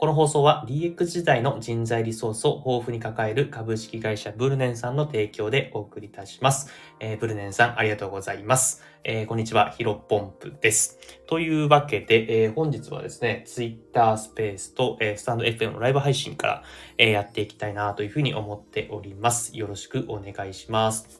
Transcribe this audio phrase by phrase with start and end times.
[0.00, 6.70] この放送は DX 時代の人材リソースを豊富に抱える株式会社ブルネンさんの提供でお送りいたします。
[7.00, 8.82] えー、ブルネンさんありがとうございます。
[9.04, 10.98] えー、こんにちは、ヒロポンプです。
[11.26, 16.62] というわけで、えー、本日はですね、Twitter スペースと、え、スタンド FM のライブ配信から、
[16.96, 19.54] え、やっていきたいなというふうに思っております。
[19.54, 21.19] よろしくお願いします。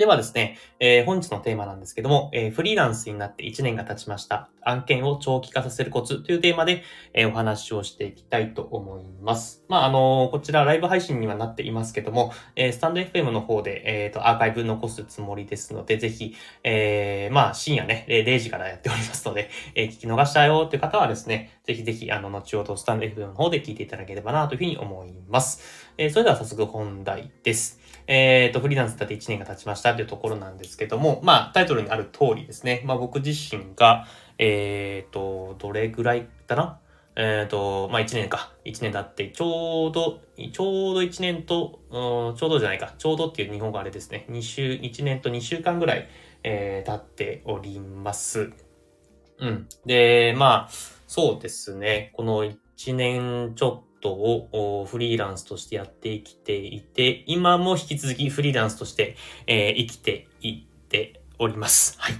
[0.00, 4.48] ではですね、えー、本日のテーマなんですけども、えー、フリーランスになって1年が経ちました。
[4.62, 9.62] 案件を長期化させるコツというテーマで、えー、お話をしていきたいと思います。
[9.68, 25.90] まあ、あのこちらライブ配信にはなっていますけども、えスタンド FM の方で、えっ、と、アーカイブ残すつもりですので、ぜひ、えまあ、深夜ね、0時からやっておりますので、え聞き逃したよっていう方はですね、ぜひぜひ、あの、後ほどスタンド FM の方で聞いていただければなというふうに思います。
[25.98, 27.79] えそれでは早速本題です。
[28.12, 32.82] えっ、ー、と、フリーランスだって1年が経ちましたというところなんですけども、まあ、タイトルにある通りですね。
[32.84, 34.04] まあ、僕自身が、
[34.36, 36.80] えっ、ー、と、どれぐらいだな？
[37.14, 38.52] えっ、ー、と、まあ、1年か。
[38.64, 42.94] 1年経って、ちょうど、ちょうど1年と、うん、ちょうどじゃないか。
[42.98, 44.26] ちょうどっていう日本語あれですね。
[44.28, 46.08] 2週、1年と2週間ぐらい、
[46.42, 48.50] えー、経っております。
[49.38, 49.68] うん。
[49.86, 50.68] で、まあ、
[51.06, 52.10] そうですね。
[52.14, 61.96] この1年ちょっトをフリーランスとしてやってきていて、今も引き続きフリーランスとして、えー、生きていっております。
[61.98, 62.14] はい。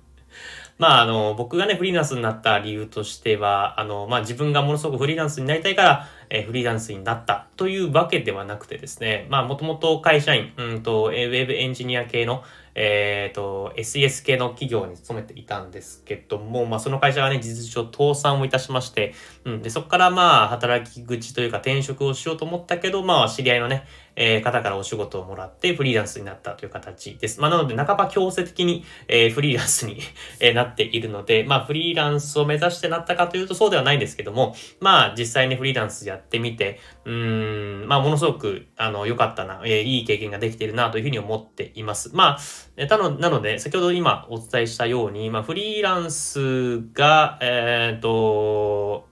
[0.78, 12.42] まあ、あの、僕がね、フリーランスになった理由としては、あの、まあ、自分がものすごくフリーランスになりたいから、え、フリーランスになったというわけではなくてですね、まあ、もともと会社員、うんと、ウェブエンジニア系の、
[12.78, 19.14] えっ、ー、と、SES 系の企業に勤めていたんですけども、まあ、その会社がね、事実上倒産をいたしまして、
[19.46, 27.40] うん、で、そこからまあ、働き口というか転職をしようと思ったけど、まあ、知り合いのね、えー、方からお仕事をもらってフリーランスになったという形です。
[27.40, 29.98] まあ、なので、半ば強制的に、えー、フリーランスに
[30.40, 42.14] えなっているので、まあ、フリーランスを目指してなったかというとそうではないんですけども、まあ、実際にフリーランスややってみて、うーん、まあ、ものすごく、あの、良かったな、えー、いい経験ができているなというふうに思っています。
[42.14, 42.38] ま
[42.78, 49.08] あ、たの、なので、先ほど今お伝えしたように、まあ、フリーランスが、えっ、ー、と、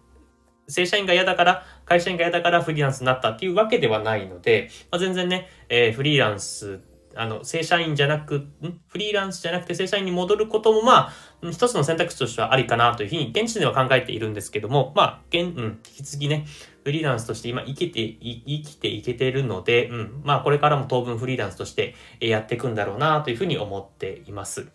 [0.69, 6.81] 正社員が嫌だから、会社員が嫌だからフリーランスになったっていうわけではないので、まあ、全然ね、えー、フリーランス、
[7.17, 8.49] あの、正社員じゃなく、
[8.89, 16.47] フリーランスじゃなくて正社員に戻ることも、まあ、一つの選択肢としてはありかなというふうに、現地では考えているんですけども、まあ、現、うん、引き続きね、
[16.85, 24.69] フリーランスとして今生きて、生きていけてるので、うん、まあ、これからも当分フリーランスとしてやっていくんだろうなというふうに思っています。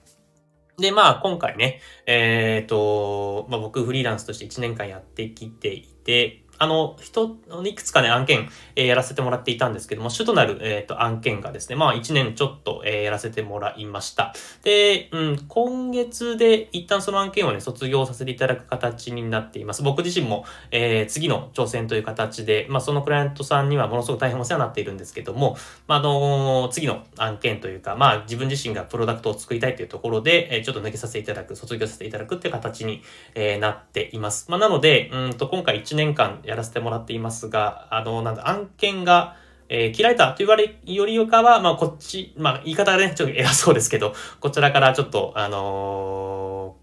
[0.77, 14.33] で、まあ、今回ね、えっ、ー、と、まあ、僕フリーランスとして1年間やってきていて、あの、人、いくつかね、案件、えー、やらせてもらっていたんですけども、主となる、えっ、ー、と、案件がですね、まあ、1年ちょっと、えー、やらせてもらいました。
[14.63, 19.83] で、うん、今月で一旦その案件をね、卒業させていただく形になっています。
[19.83, 25.55] 僕自身も、えー、次の挑戦という形で、まあ、そのクライアントさんにはものすごく大変お世話になっているんですけども、
[25.87, 33.01] まあ、あの次の案件というか、まあ、自分自身がプロダクトを作りたいというところで、えー、ちょっと抜けさせていただく、卒業させていただくっていう形に、
[33.35, 34.49] えー、なっています。
[34.49, 39.35] まあ、なので、うんと、今回1年間やらせてもらっていますが、あの、なんだ、案件が、
[39.69, 46.75] えー、切られたと言われよりよかは、まあ、こっち、まあ、言い方がね、ちょっと偉そうですけど、こちらからちょっと、あの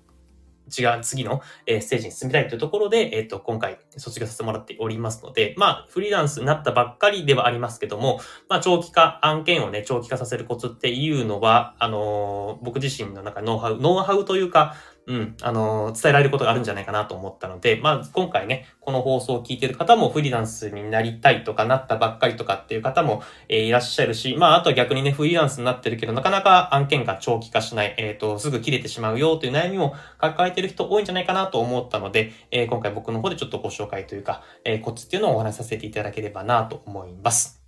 [0.71, 14.77] ー、違う、次の、えー、ステージに進みたいというところで、えっ、と、今回卒業させてもらっておりますので、まあ、フリーランスになったばっかりではありますけども、まあ、長期化、案件をね、長期化させるコツっていうのは、あの僕自身の中ノウハウ、ノウハウというか、
[15.09, 37.63] うん、あの伝えられることがあるんじゃないかなと思ったので、まあ、今回ね、この放送を聞いてる方もフリーランスになりたいとかなったばっかりとかっていう方も、えー、いらっしゃるし、まあ、あとは逆にね、フリーランスになってるけど、なかなか案件が長期化しない、えっ、ー、と、すぐ切れてしまうよという悩みも抱えてる人多いんじゃないかなと思ったので、えー、今回僕の方でちょっとご紹介というか、え、コツっていうのをお話しさせていただければなと思います。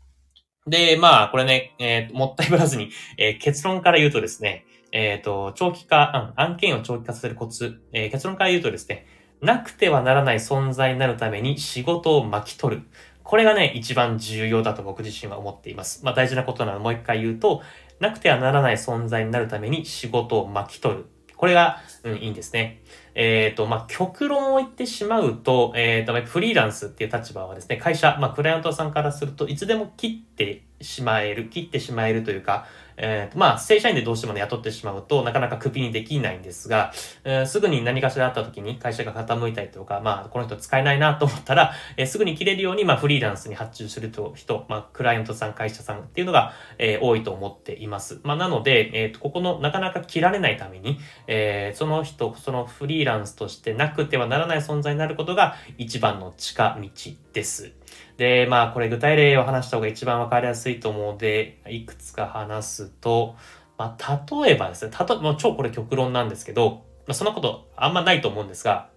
[0.67, 9.07] で、まあ、これね、えー、もったいぶらずに、え、結論から言うとですね、えっ、ー、と、長期化、案件を長期化させるコツ、えー、結論から言うとですね、
[9.41, 12.83] なくてはならない存在になるために仕事を巻き取る。
[13.23, 16.05] これがね、一番重要だと僕自身は思っています。
[16.05, 17.63] まあ大事なことなのでもう一回言うと、
[18.01, 21.07] なくてはならない存在になるために仕事を巻き取る。
[21.37, 22.83] これが、うん、いいんですね。
[23.15, 32.67] えっ、ー、と、まあ、極論を言ってしまうと、えっ、ー、と、フリーランスっていう立場はですね、会社、まあ、クライアントさんからするといつでも切ってしまえる、切ってしまえるというか、
[32.99, 36.93] えー、まあ、正社員でどうしてもね、雇ってしまうと、なかなかクビにできないんですが、
[37.25, 48.21] えー、すぐに何かしらあった時に会社が傾いたりとか、まあ、この人使えないなと思ったら、えー、すぐに切れるように、まあ、フリーランスに発注すると人、まあ、クライアントさん、会社さんっていうのが、えー、多いと思っています。
[48.25, 56.89] まあ、なので、えっ、と、ここのなかなか切られないために、えー、その人、そのフリーランスとしてなくてはならない存在になることが一番の近道
[57.33, 57.73] です。
[58.17, 63.37] で、まあ、これ具体例を話した方が一番わかりやすいと思うので、いくつか話すと、
[63.77, 68.91] まあ、例えばですね、たと、もう超これ極論なんですけど、まあ、そんなことあんまないと思うんですが、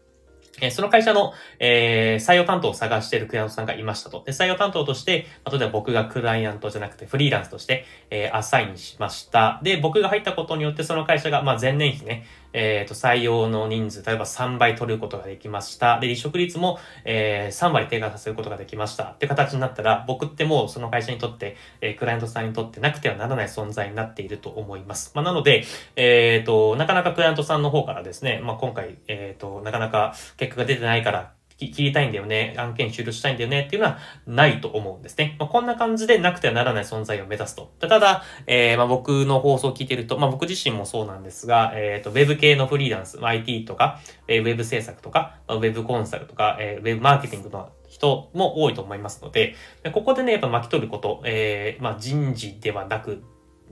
[0.59, 4.24] えその会社の、えー、採用担当を探しているクライアントさんがいましたと。
[4.25, 9.62] で、採用担当として、例えば僕がクライアントじゃなくてフリーランスとして、えー、アサインしました。
[9.63, 16.00] で、僕が入ったことによってその会社が、まあ、前年比ね、えっ、ー、と、採用の人数、例えば3倍取ることができました。
[16.00, 19.06] で、離職率も、えー、3割低下させることができました。
[19.06, 25.12] って形になったら、僕ってもうその会社にとって、えー、クライアントさんにとってなくてはならない存在になっていると思います。
[25.15, 25.63] まあ、なので、
[25.95, 31.33] えっ、ー、と、なかなかクライアントさんの方からですね、まあ、今回、えっ、と、なかなか結果が出てないから、
[31.69, 35.35] 切りたいんだよね、案件終了したいんだよねっていうのはないと思うんですね。
[35.37, 37.71] まあ、こんな感じでなくてはならない存在を目指すと。
[37.79, 49.55] ただ、えー、まあ、僕の放送を聞いてると、まあ、僕自身もそうなんですが、えっ、ー、と、ウェブ系のフリーランス、IT とか、えー、ウェブ制作とか、ウェブコンサルとか、えー、ウェブマーケティングの人も多いと思いますので、
[49.91, 53.23] ここでね、やっぱ巻き取ること、えー、まあ、人事ではなく、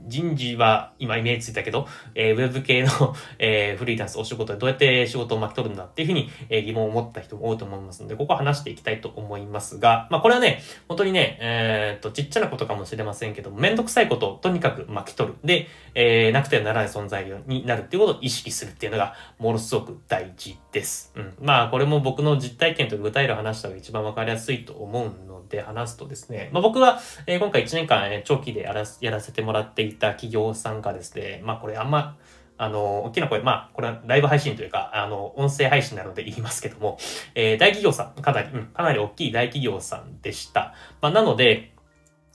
[0.09, 2.89] 人事は今イメージついたけど、えー、ウェブ系の、
[3.39, 15.35] えー、フリーランスお仕事でどうやって仕事を巻き取るんだっていうふうに、えー、疑問を持った人も多いと思いますので、ここは話していきたいと思いますが、まあこれはね、本当にね、えー、っと、ちっちゃなことかもしれませんけども、めんどくさいことをとにかく巻き取る。
[15.43, 21.13] で、えー、なくてはならない存在になるっていうことを意識するっていうのが、ものすごく大事です。
[21.15, 21.33] うん。
[21.41, 32.17] まあこれも僕の実体験と具体例を話した方が一番わかりやすいと思うので話すとですね、まあ僕は、えー、今回1年間、えー、長期でやらやらせてもらっていた企業さんがですね、まあこれあんま、
[32.61, 36.97] あの、大きな声、まあ、これはライブ配信というか、あの、音声配信なので 言いますけども、
[37.33, 40.73] えー、大企業さん、かなり、うん、かなり大きい大企業さんでした。
[40.99, 41.71] まあ、なので、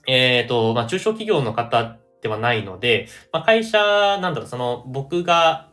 [0.06, 5.68] えっ、ー、と、まあ、中小企業の方ではないので、まあ、会社、なんだろう、その、僕が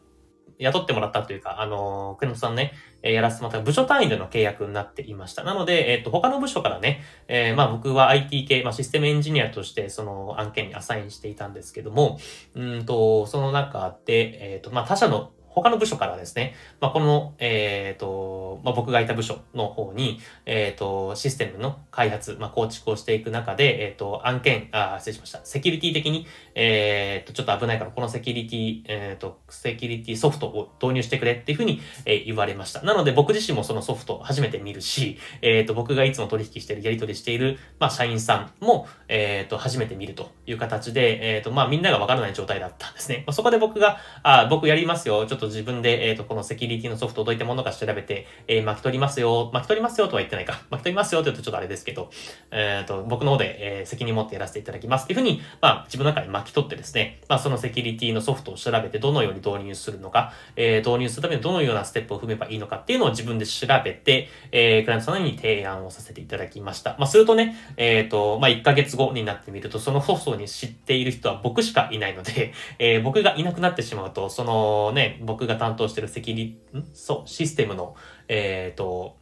[0.61, 2.73] 雇ってもらったというか、あの、国本さんね、
[3.03, 5.43] えやらせてもらった部署単位での契約になっていました。
[5.43, 12.19] なので、えっ、と、他の部署からね、えー、まあ僕は IT 系、まあシステムエンジニアとしてその案件にアサインしていたんですけども、
[12.53, 25.41] うんと、その中で、えっ、と、まあ他社の他の部署からですね、まあ、この、えっ、ー、と、まあ、僕がいた部署の方に、えっ、ー、と、システムの開発、まあ、構築をしていく中で、えっ、ー、と、案件、あ、失礼しました。
[25.43, 26.25] セキュリティ的に、
[26.55, 32.81] えっ、と、ちょっと危ないから、このセキュリティ、えっ、と、セキュリティソフトを導入してくれっていうふうに、え言われました。
[32.83, 43.23] なので、僕自身もそのソフト初めて見るし、えっ、と、僕がいつも取引している、やり取りしている、まあ、社員さんも、えっ、と、初めて見るという形で、えっ、と、まあ、みんながわからない状態だったんですね。
[43.27, 45.25] まあ、そこで僕が、あ、僕やりますよ。
[45.25, 50.61] ちょっとと自分で、えっ、と、このセキュリティのソフトをどういったものか調べて、えー、巻き取りますよ、巻き取りますよとは言ってないか。
[50.71, 52.09] 巻き取りますよって言うとちょっとあれですけど、
[52.51, 66.95] えっ、ー、と、僕の方で、えー、責任持ってやらせていただきますっていうふうに、まあ、自分の中で巻き取ってですね、まあ、そのセキュリティのソフトを調べてどのように導入するのか、えー、導入するためにどのようなステップを踏めばいいのかっていうのを自分で調べて、えー、クライアントさんに提案をさせていただきました。
[66.99, 76.43] まあ、するとね、えっ、ー、と、まあ、1ヶ月後になってみると、そのソフトに知っている人は僕しかいないので、えー、僕がいなくなってしまうと、そのね、僕が担当してるセキュリ、
[76.77, 76.83] ん？
[76.93, 77.95] そう、システムの、
[78.27, 79.17] えっ、ー、と、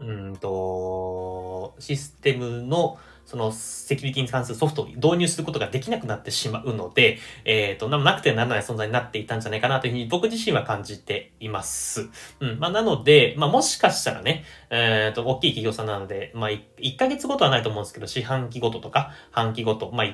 [0.00, 12.08] うんと、システムの、そのセキュリティに関するソフトを導入することができなくなってしまうので、えっ、ー、と、なくてはならない存在になっていたんじゃないかなというふうに僕自身は感じています。
[12.40, 12.58] うん。
[12.58, 20.06] まあ、なので、まあ、もしかしたらね、えっ、ー、と、大きい企業さんなので、まあ1、1ヶ月ごとはないと思うんですけど、四半期ごととか、半期ごと、まあ、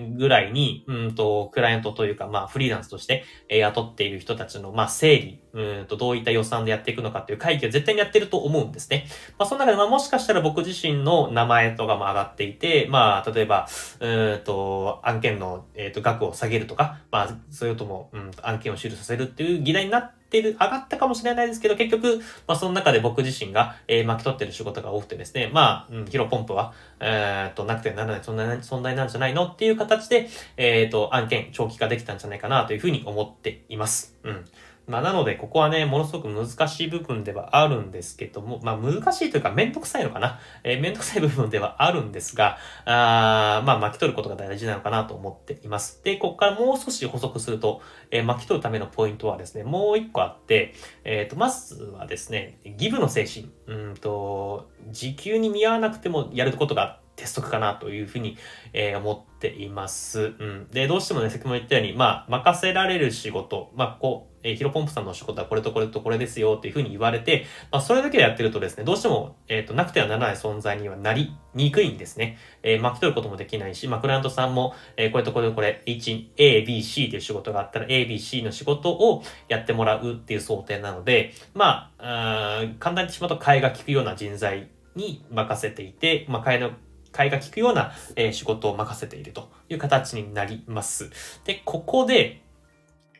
[0.00, 9.06] ぐらいに、うんと、クライアントというか、まあ、フリーランスとして、え、雇っている人たちの、まあ、整理、うんと、どういった予算でやっていくのかっていう会議を絶対にやってると思うんですね。
[9.38, 13.68] まあ、その中で、まあ、もしかしたら僕自身の名前とかも上がっていて、まあ、例えば、
[14.00, 34.16] うんと、案件の、えっ、ー、と、額を下げるとか、まあ、それとも、うん、案件を終了させるっていう議題になってってる、上がったかもしれないですけど、結局、まあその中で僕自身が、えー、巻き取ってる仕事が多くてですね、まあ、うん、ヒロポンプは、えー、っと、なくてならない存在存在なんじゃないのっていう形で、えー、っと、案件長期化できたんじゃないかなというふうに思っています。
[34.22, 34.44] うん。
[34.88, 40.40] まあ、なので、ここはね、ものすごく難しい部分ではあるんですけども、まあ、難しいというか、めんどくさいのかな？
[40.64, 46.02] えー、めんどくさい部分ではあるんですが、あまあ、巻き取ることが大事なのかなと思っています。
[46.02, 53.50] で、ここからもう少し補足すると、えー、巻き取るためのポイントはですね、もう一個あって、えっ、ー、と、まずはですね、ギブの精神。
[53.66, 58.38] うんと、時給に見合わなくてもやることがあって鉄則かなというふうに、
[58.72, 60.34] えー、思っています。
[60.38, 60.68] うん。
[60.70, 72.38] で、どうしてもね、先ほど言ったように、まあ、任せられる仕事、まあ、こう、えー、ヒロポンプさんの仕事はこれとこれとこれですよっていうふうに言われて、まあ、それだけでやってるとですね、どうしても、えっ、ー、と、なくてはならない存在にはなりにくいんですね。
[72.62, 86.72] えー、巻き取ることもできないし、まあ、クライアントさんも、えー、これとこれとこれ、H、A、B、C という仕事があったら、A、B、C の仕事をやってもらうっていう想定なので、まあ、あ簡単にしまうと替えが利くような人材に任せていて、まあ、替えの
[87.12, 91.10] 替えが効くような、え仕事を任せているという形になります。
[91.44, 92.42] で、ここで、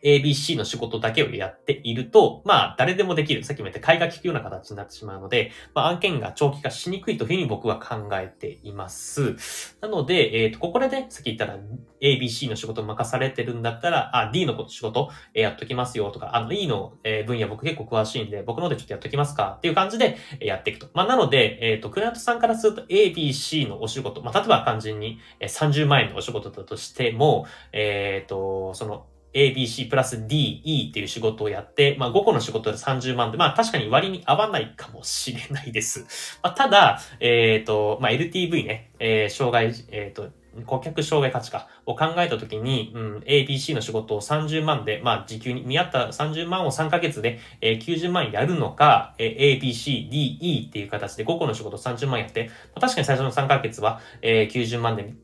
[0.03, 3.45] ABC の仕事だけをやっていると、まあ、誰でもできる。
[3.45, 9.77] さっきも言った買いが利くような形になってしまうので、まあ、案件が長期化しにくいというふうに僕は考えています。
[9.81, 11.59] なので、えっ、ー、と、ここでね、さっき言ったら
[12.01, 20.89] ABC の仕事任されてるんだったら、あ、D の仕事、えー、やっときますよとか、あの E の、えー、分野僕結構詳しいんで、僕のでちょっとやっときますかっていう感じでやっていくと。
[20.95, 36.39] まあ、なので、えっ、と、クライアントさんからすると ABC のお仕事、まあ、例えば肝心に30万円のお仕事だとしても、えっ、と、その、ABC プラス DE っていう仕事をやって、まあ5個の仕事で30万で、まあ確かに割に合わないかもしれないです。
[36.43, 40.31] まあ、ただ、えっ、ー、と、まあ LTV ね、えー、障害、えっ、ー、と、
[40.67, 55.15] 顧客障害価値化を考えたときに、うん、ABC の仕事を30万で、まあ、時給に見合った30万を3ヶ月で、えー、90万やるのか、えー、ABC、DE っていう形で5個の仕事を30万やって、まあ、確かに最初の3ヶ月は、えー、90万で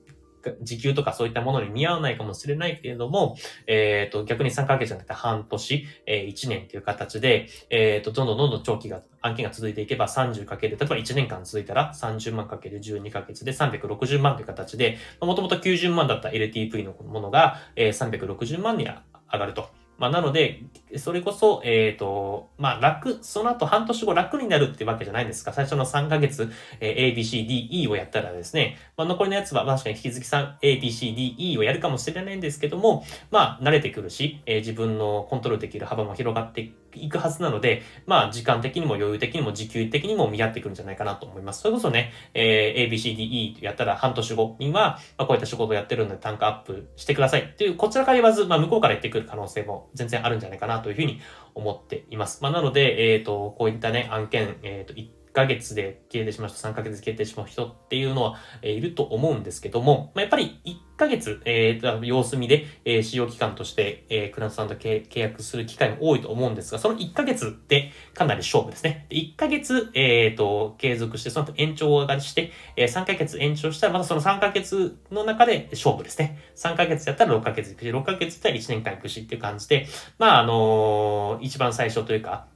[0.63, 3.37] 時給とかそういったものに見合わないかもしれないけれども、
[3.67, 19.84] えっ、ー、と、逆に3ヶ月じゃなくて半年、えー、1年という形で、えっ、ー、と、どんどんどんどん長期が、案件が続いていけば30かける、例えば1年間続いたら30万かける12ヶ月で360万という形で、もともと90万だった LTV のものが、えー、360万に上がると。
[19.99, 20.65] まあ、なので、
[20.97, 25.53] それこそ、えっ、ー、と、まあ、楽、その後半年後楽になるってわけじゃないんですか。
[25.53, 41.63] 最初の3ヶ月、えー、A, B, C, D, E をやったらですね、まあ、残りのやつは確かに引き続き3、A, B, C, D, E をやるかもしれないんですけども、まあ、慣れてくるし、えー、自分のコントロールできる幅も広がっていくはずなので、まあ、時間的にも余裕的にも時給的にも見合ってくるんじゃないかなと思います。
[41.63, 51.21] それこそね、えー、A, B, C, D, E とやったら半年後には、まあ、こういった仕事をやってるので単価アップしてくださいっていう、こちらから言わず、まあ、向こうから言ってくる可能性も全然あるんじゃないかなというふうに
[51.55, 52.43] 思っています。
[52.43, 69.07] まあ、なので、えっ、ー、と、こういったね、案件、えっ、ー、と、ヶ月で消えてしまう人、3ヶ月で消えてしまう人っていうのは、え、いると思うんですけども、まあ、やっぱり1ヶ月、えー、様子見で、え、使用期間として、え、クラントさんと契約する機会も多いと思うんですが、その1ヶ月ってかなり勝負ですね。
[69.11, 76.39] で1ヶ月、えっ、ー、と、継続して、その後延長上がりして、えー、3ヶ月延長したら、またその3ヶ月の中で勝負ですね。
[76.55, 79.89] 3ヶ月やったら6ヶ月行くし、6ヶ月やったら1年間行くしっていう感じで、
[80.19, 82.47] まあ、あのー、一番最初というか、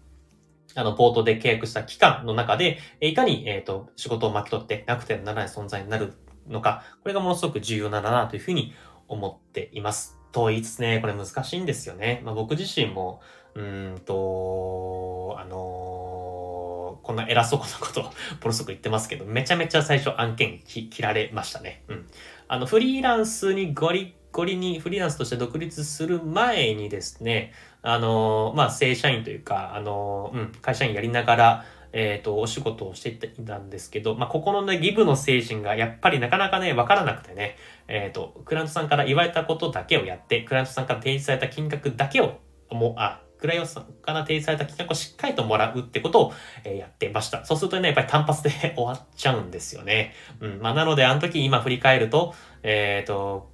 [0.78, 6.12] あの、ポートで契約した期間の中で、いかに、えっ、ー、と、仕事を巻き取ってなくてはならない存在になる
[6.48, 8.72] のか、これがものすごく重要なんだなというふうに
[9.08, 10.16] 思っています。
[10.30, 12.22] と言いつつね、これ難しいんですよね。
[12.24, 13.20] まあ、僕自身も、
[13.56, 18.10] うんと、あのー、こんな偉そうなことをボ
[18.44, 21.82] ロソク言ってますけど、めちゃめちゃ最初案件切られましたね。
[21.88, 22.06] うん。
[22.46, 37.56] あの、フリーランスにゴリゴリにフリーランスとして独立する前にですね、あの、まあ、正社員というか、あの、うん、会社員やりながら、えっ、ー、と、お仕事をしていたんですけど、まあ、ここのね、ギブの精神がやっぱりなかなかね、わからなくてね、
[37.88, 42.38] えっ、ー、と、クライアントさんから言われたことだけをやって、クライアントさんから提示された金額だけを、
[42.70, 46.32] もう、あ、クライアントさんから提示された金額をしっかりともらうってことを、
[46.64, 47.44] えー、やってました。
[47.44, 50.12] そうするとね、やっぱり単発で終わっちゃうんですよね。
[50.40, 50.60] うん。
[50.60, 53.50] まあ、なので、あの時今振り返ると、えっ、と、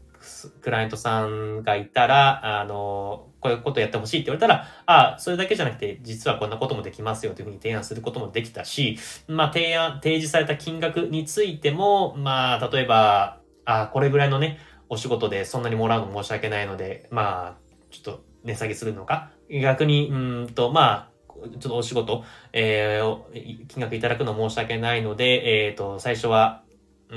[0.61, 19.31] クライアントさんがいたら、あの、こういうことやってほしいって言われたら、ああ、それだけじゃなくて、実はこんなこともできますよというふうに提案することもできたし、まあ、提案、提示された金額についても、まあ、例えば、ああ、これぐらいのね、お仕事でそんなにもらうの申し訳ないので、まあ、ちょっと値下げするのか？
[19.51, 20.15] 逆に、う
[20.45, 26.64] んと、まあ、ちょっとお仕事、えー、金額いただくの申し訳ないので、えっ、ー、と、最初は、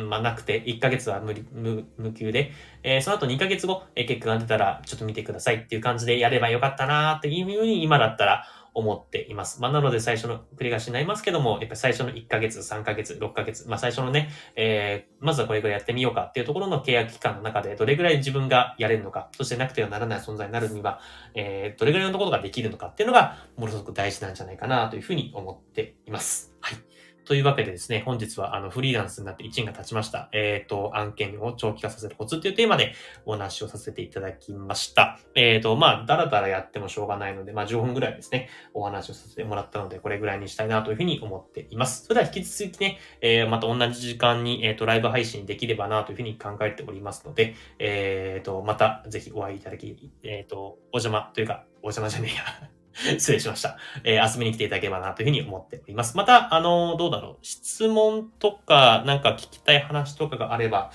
[0.05, 2.51] まあ、なくて、1ヶ月は無理、無、無給で、
[2.83, 8.45] えー、その後2ヶ月後、えー、結果が出たら、ちょっと見てくださいっていう感じでやればよかったなーっていうふうに今だったら
[8.77, 9.59] 思っています。
[9.59, 20.99] まあ、なので最初の繰り返しになりますけども、やっぱり最初の1ヶ月、3ヶ月、6ヶ月、まあ、最初のね、えー、まずはこれぐらいやってみようかっていうところの契約期間の中で、どれぐらい自分がやれるのか、そしてなくてはならない存在になるには、
[21.33, 26.53] えー、どれぐらいのところができるのかっていうのが、ものすごく大事なんじゃないかなというふうに思っています。
[26.61, 26.96] はい。
[27.27, 30.29] というわけでですね、本日はあのフリーランスになって1年が経ちました。
[30.31, 32.93] えっ、ー、と、案件を長期化させるコツっていうテーマで
[33.25, 35.19] お話をさせていただきました。
[35.35, 42.05] えっ、ー、と、まあ、だらだらやってもしょうがないので、まあ、15分ぐらいですね、お話をさせてもらったので、これぐらいにしたいなというふうに思っています。
[42.05, 52.77] それでは引き続きね、えー、また同じ時間に、えっ、と、ライブ配信できればなというふうに考えておりますので、えっ、と、またぜひお会いいただき、えっ、と、お邪魔というか、お邪魔じゃねえや。
[53.17, 53.77] 失礼しました。
[54.03, 56.17] えー、遊びに来ていただければなというふうに思っております。
[56.17, 57.45] また、あのー、どうだろう。
[57.45, 60.91] 質問とか、なんか聞きたい話とかがあれば、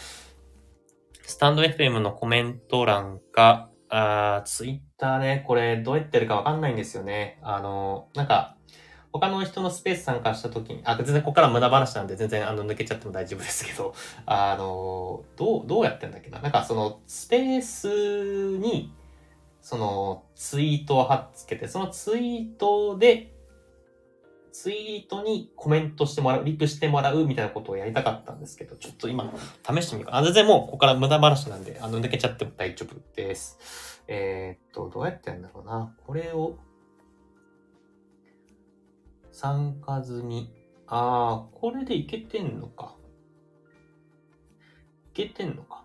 [1.22, 7.38] スタンド FM のコメント欄か、あツイッターね、これどうやってるかわかんないんですよね。
[7.42, 8.56] あのー、なんか、
[9.12, 13.94] 他の人のスペース参加した時に、あ、全然ここから無駄話なんで全然あの抜けちゃっても大丈夫ですけど、
[14.24, 18.94] あの、どう、どうやってんだっけななんかそのスペースに
[19.62, 23.32] そのツイートを貼っつけて、そのツイートで、
[24.50, 29.32] ツイートにコメントしてもらう、リプしてもらうみたいなことをやりたかったんですけど、ちょっと今、
[29.64, 30.24] 試してみようかな。
[30.24, 34.02] 全然もう、ここから無駄話なんで、あの、抜けちゃっても大丈夫です。
[34.08, 35.96] えー、っと、どうやってやるんだろうな。
[36.04, 36.58] これを、
[39.30, 40.52] 参加済み。
[40.88, 42.96] あー、これでいけてんのか。
[45.12, 45.81] いけてんのか。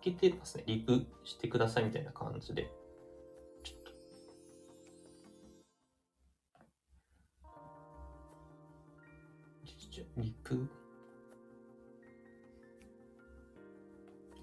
[0.00, 0.64] けてますね。
[0.66, 2.70] リプしてくださいみたいな感じで。
[10.16, 10.68] リプ。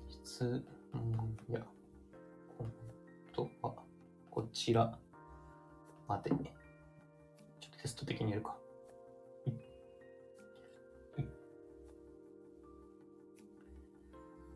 [0.09, 1.65] 質問や、
[2.57, 2.71] 本
[3.33, 3.75] 当は、
[4.29, 4.97] こちら
[6.07, 6.29] まで。
[6.29, 6.39] ちょっ
[7.71, 8.55] とテスト的にやるか。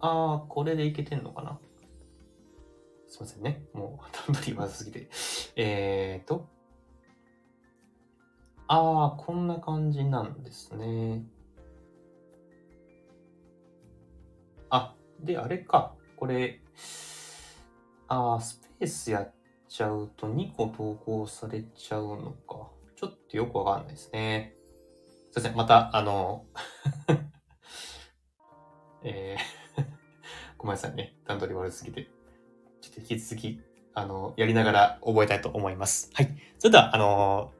[0.02, 1.60] ああ、これでいけてんのかな？
[3.08, 3.64] すいませんね。
[3.74, 5.10] もう、段取りまずすぎて。
[5.56, 6.48] えーと。
[8.68, 11.24] ああ、こんな感じなんですね。
[14.70, 15.94] あ、で、あれか。
[16.16, 16.62] これ、
[18.08, 19.34] ああ、スペースやっ
[19.68, 22.70] ちゃうと2個投稿されちゃうのか。
[22.96, 24.56] ちょっとよくわかんないですね。
[25.32, 25.56] すいません。
[25.58, 26.46] また、あの
[29.04, 29.61] えー
[30.62, 31.16] ごめんなさいね。
[31.26, 32.08] 段取り悪すぎて。
[32.82, 33.60] ちょっと引き続き、
[33.96, 36.12] あの、やりながら覚えたいと思います。
[36.14, 36.30] はい。
[36.60, 37.52] それでは、あの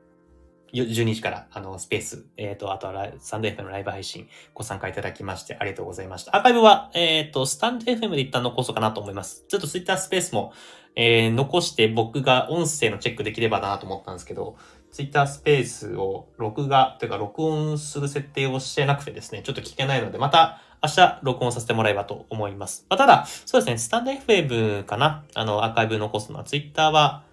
[0.72, 6.38] 12時から、あの、スペース、えっ、ー、と、あとは、スタンド FM のライブ配信、ご参加いただきまして、ありがとうございました。
[6.38, 9.46] アーカイブは、えっ、ー、と、スタンド FM で一旦残そうかなと思います。
[9.48, 10.54] ちょっと Twitter スペースも、
[10.96, 14.58] えー、残して僕が音声のチェックできればなと思ったんですけど、
[14.92, 22.86] ツイッタースペースを録画、というか録音する設定をしてなくてですね、ちょっと聞けないので、また、明日録音させてもらえばと思います。
[22.90, 25.24] まあ、ただ、そうですね、スタンド FM かな？
[25.36, 27.24] あの、アーカイブ残すのは、Twitter は、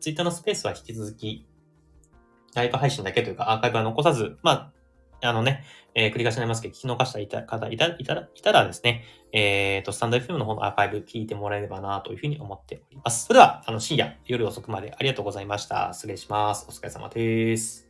[0.00, 1.46] Twitter のスペースは引き続き、
[2.54, 4.72] ライブ配信だけというか、アーカイブは残さず、まあ、
[5.22, 13.26] あのね、えー、繰り返しになりますけど、聞き逃した方いたいたらいたらですね、えっ、ー、と、スタンド FM の方のアーカイブ聞いてもらえればなというふうに思っております。
[13.26, 15.92] それでは、あの、深夜、夜遅くまでありがとうございました。
[15.92, 16.66] 失礼します。
[16.68, 17.88] お疲れ様です。